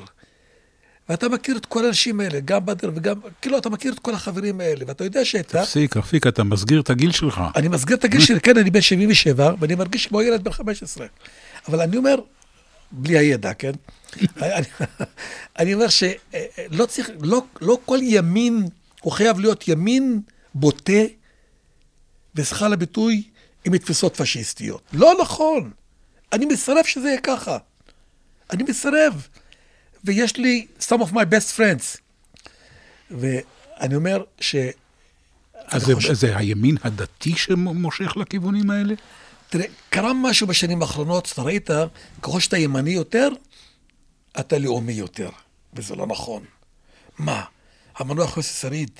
[1.08, 4.60] ואתה מכיר את כל האנשים האלה, גם בדר וגם, כאילו, אתה מכיר את כל החברים
[4.60, 5.62] האלה, ואתה יודע שהייתה...
[5.62, 7.42] תפסיק, רפיק, אתה מסגיר את הגיל שלך.
[7.56, 11.06] אני מסגיר את הגיל שלי, כן, אני בן 77, ואני מרגיש כמו ילד בן 15.
[11.68, 12.16] אבל אני אומר,
[12.92, 13.72] בלי הידע, כן?
[14.40, 14.66] אני,
[15.58, 18.68] אני אומר שלא צריך, לא, לא כל ימין,
[19.00, 20.20] הוא חייב להיות ימין
[20.54, 20.92] בוטה,
[22.34, 23.22] וסליחה על הביטוי,
[23.64, 24.82] עם תפיסות פשיסטיות.
[24.92, 25.70] לא נכון.
[26.32, 27.58] אני מסרב שזה יהיה ככה.
[28.50, 29.28] אני מסרב.
[30.04, 31.98] ויש לי some of my best friends.
[33.10, 34.56] ואני אומר ש...
[35.54, 36.12] אז זה, חושב...
[36.12, 38.94] זה הימין הדתי שמושך לכיוונים האלה?
[39.50, 41.70] תראה, קרה משהו בשנים האחרונות, אתה ראית,
[42.22, 43.28] ככל שאתה ימני יותר,
[44.40, 45.30] אתה לאומי יותר,
[45.74, 46.44] וזה לא נכון.
[47.18, 47.44] מה,
[47.96, 48.90] המנוח יוסי שריד,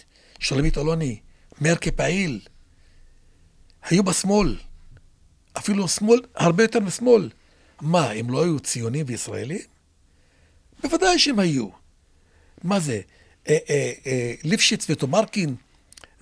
[0.41, 1.19] שולמית אלוני,
[1.61, 2.41] מאיר כפעיל,
[3.83, 4.57] היו בשמאל,
[5.59, 7.31] אפילו שמאל, הרבה יותר משמאל.
[7.81, 9.78] מה, הם לא היו ציונים וישראלים?
[10.83, 11.69] בוודאי שהם היו.
[12.65, 13.01] מה זה,
[13.49, 15.55] אה, אה, אה, ליפשיץ וטומרקין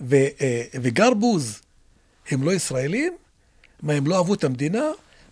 [0.01, 1.61] ו, אה, וגרבוז,
[2.31, 3.17] הם לא ישראלים?
[3.81, 4.83] מה, הם לא אהבו את המדינה?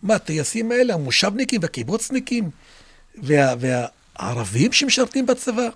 [0.04, 2.50] מה, הטייסים האלה, המושבניקים והקיבוצניקים
[3.24, 5.68] וה, והערבים שמשרתים בצבא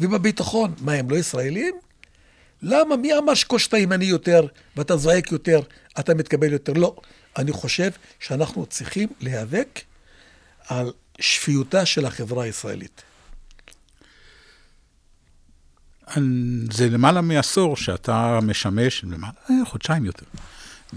[0.00, 1.74] ובביטחון, מה, הם לא ישראלים?
[2.62, 2.96] למה?
[2.96, 5.60] מי אמר שכל שאתה ימני יותר ואתה זועק יותר,
[5.98, 6.72] אתה מתקבל יותר?
[6.72, 6.96] לא.
[7.38, 7.90] אני חושב
[8.20, 9.80] שאנחנו צריכים להיאבק
[10.68, 13.02] על שפיותה של החברה הישראלית.
[16.72, 20.26] זה למעלה מעשור שאתה משמש, למעלה, אה, חודשיים יותר,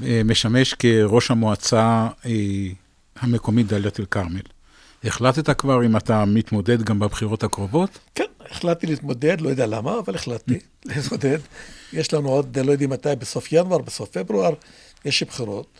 [0.03, 2.31] אה, משמש כראש המועצה אה,
[3.15, 4.41] המקומית דאלית אל-כרמל.
[5.03, 7.99] החלטת כבר אם אתה מתמודד גם בבחירות הקרובות?
[8.15, 11.39] כן, החלטתי להתמודד, לא יודע למה, אבל החלטתי להתמודד.
[11.93, 14.53] יש לנו עוד, לא יודעים מתי, בסוף ינואר, בסוף פברואר,
[15.05, 15.79] יש בחירות.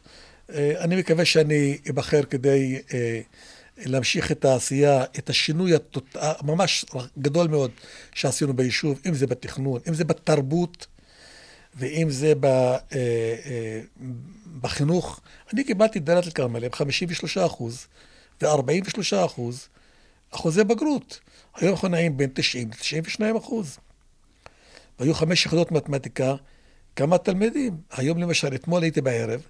[0.56, 2.82] אני מקווה שאני אבחר כדי
[3.77, 5.71] להמשיך את העשייה, את השינוי
[6.15, 6.86] הממש
[7.19, 7.71] גדול מאוד
[8.13, 10.88] שעשינו ביישוב, אם זה בתכנון, אם זה בתרבות
[11.75, 13.81] ואם זה ב, אה, אה,
[14.62, 15.19] בחינוך.
[15.53, 17.88] אני קיבלתי את דלית אל-כרמל עם 53 אחוז
[18.41, 19.67] ו-43 אחוז
[20.31, 21.19] אחוזי בגרות.
[21.55, 23.77] היום אנחנו נעים בין 90 ל-92 אחוז.
[24.99, 26.36] והיו חמש יחידות מתמטיקה,
[26.95, 27.77] כמה תלמידים.
[27.91, 29.41] היום למשל, אתמול הייתי בערב,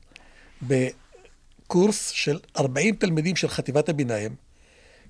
[1.68, 4.36] קורס של 40 תלמידים של חטיבת הביניים,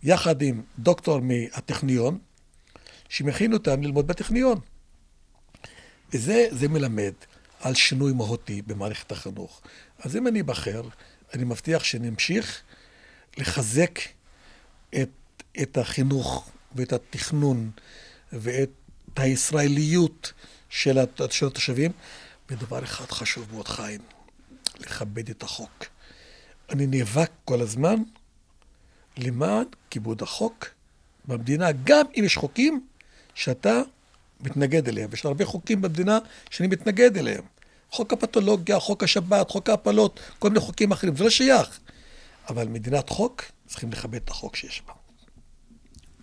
[0.04, 2.18] יחד עם דוקטור מהטכניון,
[3.10, 4.60] שמכין אותם ללמוד בטכניון.
[6.14, 7.14] וזה מלמד
[7.60, 9.62] על שינוי מהותי במערכת החינוך.
[10.00, 10.82] אז אם אני אבחר,
[11.34, 12.62] אני מבטיח שנמשיך
[13.38, 14.00] לחזק
[15.02, 15.10] את,
[15.62, 17.72] את החינוך ואת התכנון
[18.34, 18.70] ואת
[19.16, 20.34] הישראליות
[20.70, 20.98] של,
[21.48, 21.92] התושבים.
[22.50, 24.02] ודבר אחד חשוב מאוד, חיים,
[24.80, 25.86] לכבד את החוק.
[26.74, 27.96] אני נאבק כל הזמן
[29.18, 30.68] למען כיבוד החוק
[31.26, 32.86] במדינה, גם אם יש חוקים
[33.36, 33.82] שאתה
[34.40, 37.44] מתנגד אליהם, ויש הרבה חוקים במדינה שאני מתנגד אליהם.
[37.92, 41.80] חוק הפתולוגיה, חוק השבת, חוק ההפלות, כל מיני חוקים אחרים, זה לא שייך.
[42.50, 44.94] אבל מדינת חוק, צריכים לכבד את החוק שיש בה.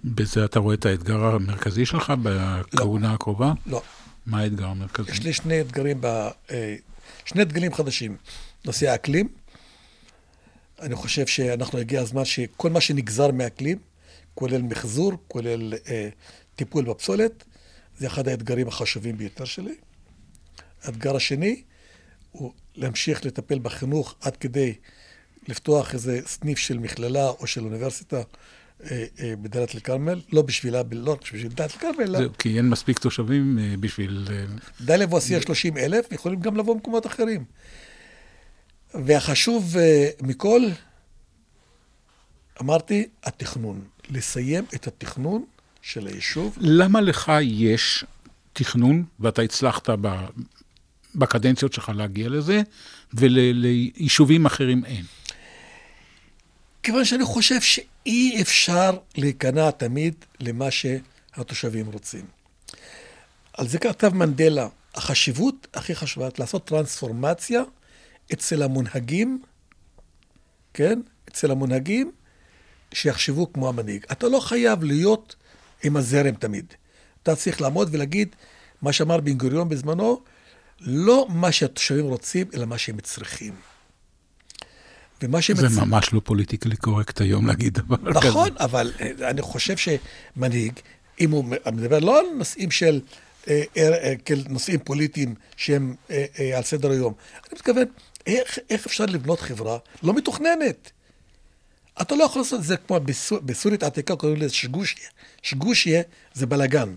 [0.04, 3.52] בזה אתה רואה את האתגר המרכזי שלך בכהונה הקרובה?
[3.66, 3.82] לא.
[4.26, 5.10] מה האתגר המרכזי?
[5.10, 6.06] יש לי שני אתגרים, ב,
[6.50, 6.76] אה,
[7.24, 8.16] שני דגלים חדשים.
[8.64, 9.28] נושא האקלים,
[10.80, 13.78] אני חושב שאנחנו, הגיע הזמן שכל מה שנגזר מהאקלים,
[14.34, 16.08] כולל מחזור, כולל אה,
[16.56, 17.44] טיפול בפסולת,
[17.98, 19.74] זה אחד האתגרים החשובים ביותר שלי.
[20.82, 21.62] האתגר השני
[22.30, 24.74] הוא להמשיך לטפל בחינוך עד כדי
[25.48, 31.12] לפתוח איזה סניף של מכללה או של אוניברסיטה אה, אה, בדאלית אל-כרמל, לא בשבילה, לא
[31.12, 34.28] רק בשביל דאלית אל-כרמל, זהו, כי אין מספיק תושבים אה, בשביל...
[34.80, 37.44] דאליה ועשייה 30 אלף, יכולים גם לבוא ממקומות אחרים.
[38.94, 40.62] והחשוב אה, מכל,
[42.60, 43.84] אמרתי, התכנון.
[44.10, 45.44] לסיים את התכנון
[45.82, 46.56] של היישוב.
[46.60, 48.04] למה לך יש
[48.52, 50.08] תכנון, ואתה הצלחת ב...
[51.14, 52.62] בקדנציות שלך להגיע לזה,
[53.14, 55.04] וליישובים אחרים אין?
[56.82, 62.24] כיוון שאני חושב שאי אפשר להיכנע תמיד למה שהתושבים רוצים.
[63.52, 67.62] על זה כתב מנדלה, החשיבות הכי חשובה, לעשות טרנספורמציה
[68.32, 69.42] אצל המונהגים,
[70.74, 71.00] כן?
[71.28, 72.12] אצל המונהגים,
[72.94, 74.04] שיחשבו כמו המנהיג.
[74.12, 75.36] אתה לא חייב להיות
[75.82, 76.64] עם הזרם תמיד.
[77.22, 78.36] אתה צריך לעמוד ולהגיד,
[78.82, 80.22] מה שאמר בן גוריון בזמנו,
[80.80, 83.54] לא מה שהתושבים רוצים, אלא מה שהם צריכים.
[85.22, 85.80] ומה שהם זה.
[85.80, 88.28] ממש לא פוליטיקלי קורקט היום להגיד דבר כזה.
[88.28, 90.72] נכון, אבל אה, אני חושב שמנהיג,
[91.20, 93.00] אם הוא מדבר לא על נושאים של,
[93.48, 97.84] אה, אה, כאל נושאים פוליטיים שהם אה, אה, על סדר היום, אני מתכוון,
[98.26, 100.90] איך, איך אפשר לבנות חברה לא מתוכננת?
[102.02, 105.08] אתה לא יכול לעשות את זה כמו בסור, בסורית העתיקה, קוראים לזה שגושיה.
[105.42, 106.02] שגושיה
[106.34, 106.94] זה בלאגן.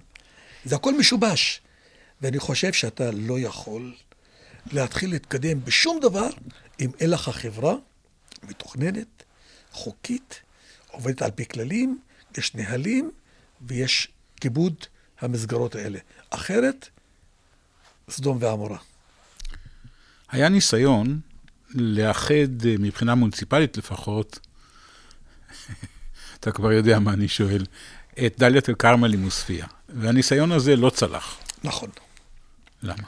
[0.66, 1.62] זה הכל משובש.
[2.22, 3.94] ואני חושב שאתה לא יכול
[4.72, 6.30] להתחיל להתקדם בשום דבר
[6.80, 7.76] אם אין לך חברה
[8.44, 9.24] מתוכננת,
[9.72, 10.42] חוקית,
[10.92, 12.00] עובדת על פי כללים,
[12.38, 13.12] יש נהלים
[13.62, 14.08] ויש
[14.42, 14.86] כיבוד
[15.22, 16.00] המסגרות האלה.
[16.30, 16.90] אחרת,
[18.10, 18.78] סדום ועמורה.
[20.34, 21.20] היה ניסיון
[21.76, 24.40] לאחד, אה, מבחינה מוניציפלית לפחות,
[26.40, 27.66] אתה כבר יודע מה אני שואל,
[28.26, 29.64] את דאלית אל-כרמל עם עוספיא.
[29.90, 31.38] והניסיון הזה לא צלח.
[31.64, 31.90] נכון.
[32.84, 33.04] למה?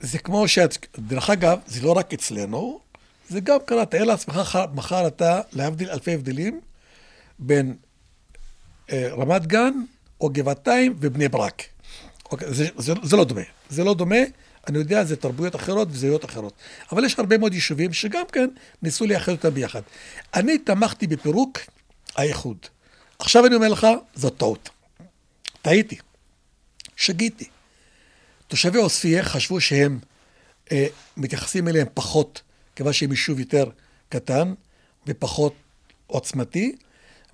[0.00, 2.80] זה כמו שאת, דרך אגב, זה לא רק אצלנו,
[3.28, 6.60] זה גם קרה, תאר לעצמך, מחר- מחר אתה, להבדיל אלפי הבדלים,
[7.38, 7.76] בין
[8.92, 9.72] אה, רמת גן
[10.20, 11.62] או גבעתיים ובני ברק.
[12.32, 13.40] אוקיי, זה, זה, זה לא דומה.
[13.70, 14.16] זה לא דומה,
[14.68, 16.52] אני יודע, זה תרבויות אחרות וזהויות אחרות.
[16.92, 18.48] אבל יש הרבה מאוד יישובים שגם כן
[18.82, 19.82] ניסו לאחד אותם ביחד.
[20.34, 21.58] אני תמכתי בפירוק
[22.16, 22.56] האיחוד.
[23.18, 24.70] עכשיו אני אומר לך, זאת טעות.
[25.62, 25.98] טעיתי.
[26.96, 27.48] שגיתי.
[28.48, 29.98] תושבי עוספיא חשבו שהם
[30.72, 32.42] אה, מתייחסים אליהם פחות,
[32.76, 33.64] כיוון שהם יישוב יותר
[34.08, 34.54] קטן
[35.06, 35.54] ופחות
[36.06, 36.76] עוצמתי,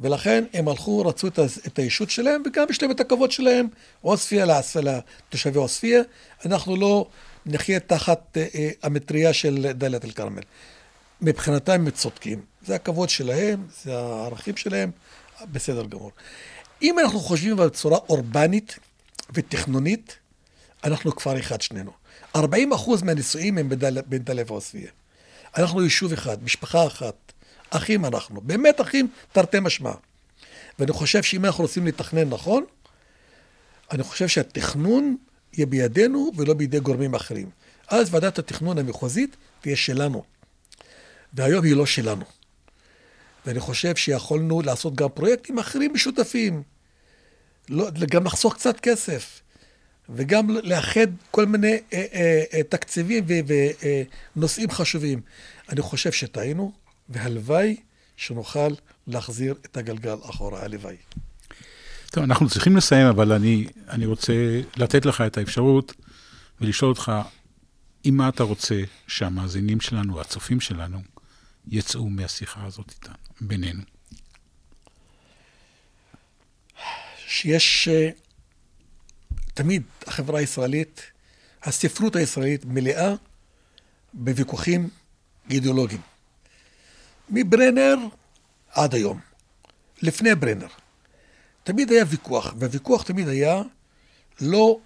[0.00, 1.26] ולכן הם הלכו, רצו
[1.66, 3.68] את, הישות שלהם, וגם יש להם את הכבוד שלהם,
[4.00, 4.44] עוספיא
[4.82, 6.00] לתושבי עוספיא.
[6.46, 7.06] אנחנו לא
[7.46, 10.42] נחיה תחת אה, אה, המטריה של דאלית אל-כרמל.
[11.20, 12.40] מבחינתם הם צודקים.
[12.66, 14.90] זה הכבוד שלהם, זה הערכים שלהם,
[15.52, 16.10] בסדר גמור.
[16.82, 18.78] אם אנחנו חושבים בצורה אורבנית
[19.32, 20.16] ותכנונית,
[20.84, 21.90] אנחנו כפר אחד שנינו.
[22.36, 23.68] 40 אחוז מהנישואים הם
[24.06, 24.88] בין דאליה ועוספיא.
[25.56, 27.27] אנחנו יישוב אחד, משפחה אחת,
[27.70, 29.92] אחים אנחנו, באמת אחים תרתי משמע.
[30.78, 32.64] ואני חושב שאם אנחנו רוצים לתכנן נכון,
[33.90, 35.16] אני חושב שהתכנון
[35.52, 37.50] יהיה בידינו ולא בידי גורמים אחרים.
[37.88, 40.24] אז ועדת התכנון המחוזית תהיה שלנו,
[41.32, 42.24] והיום היא לא שלנו.
[43.46, 46.62] ואני חושב שיכולנו לעשות גם פרויקטים אחרים משותפים.
[47.68, 49.40] לא, גם לחסוך קצת כסף,
[50.08, 53.24] וגם לאחד כל מיני אה, אה, אה, תקציבים
[54.36, 55.20] ונושאים חשובים.
[55.68, 56.72] אני חושב שטעינו,
[57.08, 57.76] והלוואי
[58.16, 58.68] שנוכל
[59.06, 60.96] להחזיר את הגלגל אחורה, הלוואי.
[62.10, 64.32] טוב, אנחנו צריכים לסיים, אבל אני, אני רוצה
[64.76, 65.92] לתת לך את האפשרות
[66.60, 67.12] ולשאול אותך,
[68.04, 70.98] עם מה אתה רוצה שהמאזינים שלנו, הצופים שלנו,
[71.68, 73.82] יצאו מהשיחה הזאת איתנו, בינינו.
[77.26, 78.10] שיש אה,
[79.54, 81.02] תמיד החברה הישראלית,
[81.62, 83.14] הספרות הישראלית מלאה
[84.14, 84.88] בוויכוחים
[85.50, 86.00] אידיאולוגיים.
[87.30, 87.96] מברנר
[88.72, 89.20] עד היום,
[90.02, 90.66] לפני ברנר.
[91.64, 93.62] תמיד היה ויכוח, והוויכוח תמיד היה
[94.40, 94.78] לא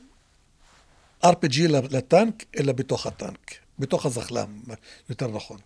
[1.25, 4.61] RPG לטנק, אלא בתוך הטנק, בתוך הזחל"ם,
[5.09, 5.59] יותר נכון.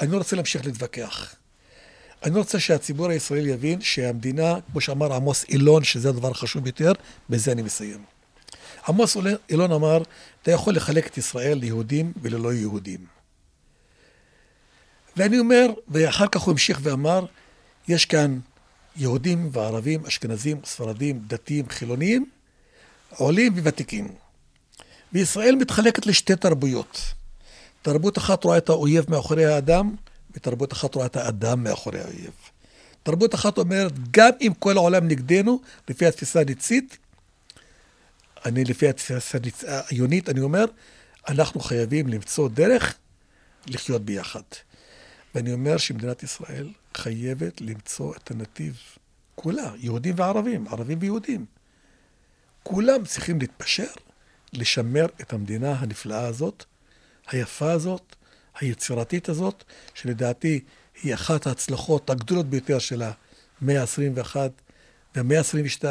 [0.00, 1.34] אני לא רוצה להמשיך להתווכח.
[2.24, 6.92] אני רוצה שהציבור הישראלי יבין שהמדינה, כמו שאמר עמוס אילון, שזה הדבר החשוב ביותר,
[7.30, 8.04] בזה אני מסיים.
[8.88, 9.16] עמוס
[9.50, 10.02] אילון אמר,
[10.42, 13.19] אתה יכול לחלק את ישראל ליהודים וללא יהודים.
[15.20, 17.26] ואני אומר, ואחר כך הוא המשיך ואמר,
[17.88, 18.38] יש כאן
[18.96, 22.30] יהודים וערבים, אשכנזים, ספרדים, דתיים, חילונים,
[23.16, 24.08] עולים וותיקים.
[25.12, 27.00] וישראל מתחלקת לשתי תרבויות.
[27.82, 29.94] תרבות אחת רואה את האויב מאחורי האדם,
[30.34, 32.32] ותרבות אחת רואה את האדם מאחורי האויב.
[33.02, 36.98] תרבות אחת אומרת, גם אם כל העולם נגדנו, לפי התפיסה הניצית,
[38.44, 40.64] אני לפי התפיסה העיונית, אני אומר,
[41.28, 42.94] אנחנו חייבים למצוא דרך
[43.66, 44.42] לחיות ביחד.
[45.34, 48.76] ואני אומר שמדינת ישראל חייבת למצוא את הנתיב,
[49.34, 51.46] כולה, יהודים וערבים, ערבים ויהודים.
[52.62, 53.90] כולם צריכים להתפשר,
[54.52, 56.64] לשמר את המדינה הנפלאה הזאת,
[57.26, 58.16] היפה הזאת,
[58.60, 59.64] היצירתית הזאת,
[59.94, 60.60] שלדעתי
[61.02, 63.02] היא אחת ההצלחות הגדולות ביותר של
[63.60, 64.36] המאה ה-21
[65.14, 65.84] והמאה ה-22,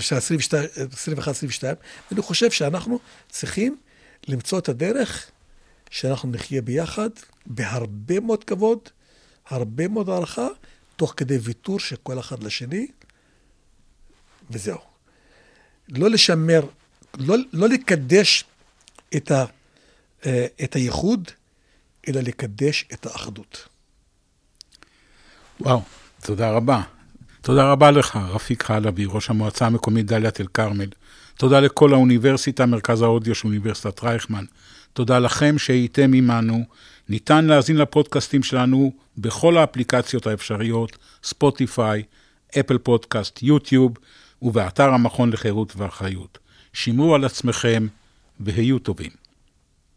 [0.00, 1.62] של ה-21-22,
[2.10, 2.98] ואני חושב שאנחנו
[3.28, 3.76] צריכים
[4.28, 5.30] למצוא את הדרך
[5.90, 7.10] שאנחנו נחיה ביחד
[7.46, 8.78] בהרבה מאוד כבוד,
[9.48, 10.48] הרבה מאוד הערכה,
[10.96, 12.86] תוך כדי ויתור של כל אחד לשני,
[14.50, 14.78] וזהו.
[15.88, 16.60] לא לשמר,
[17.18, 18.44] לא, לא לקדש
[19.16, 19.44] את, ה,
[20.26, 21.30] אה, את הייחוד,
[22.08, 23.68] אלא לקדש את האחדות.
[25.60, 25.82] וואו,
[26.22, 26.82] תודה רבה.
[27.40, 30.88] תודה רבה לך, רפיק חלבי, ראש המועצה המקומית דאלית אל-כרמל.
[31.36, 34.44] תודה לכל האוניברסיטה, מרכז האודיו של אוניברסיטת רייכמן.
[34.92, 36.64] תודה לכם שהייתם עמנו.
[37.08, 42.02] ניתן להאזין לפודקאסטים שלנו בכל האפליקציות האפשריות, ספוטיפיי,
[42.60, 43.92] אפל פודקאסט, יוטיוב,
[44.42, 46.38] ובאתר המכון לחירות ואחריות.
[46.72, 47.86] שמרו על עצמכם
[48.40, 49.19] והיו טובים.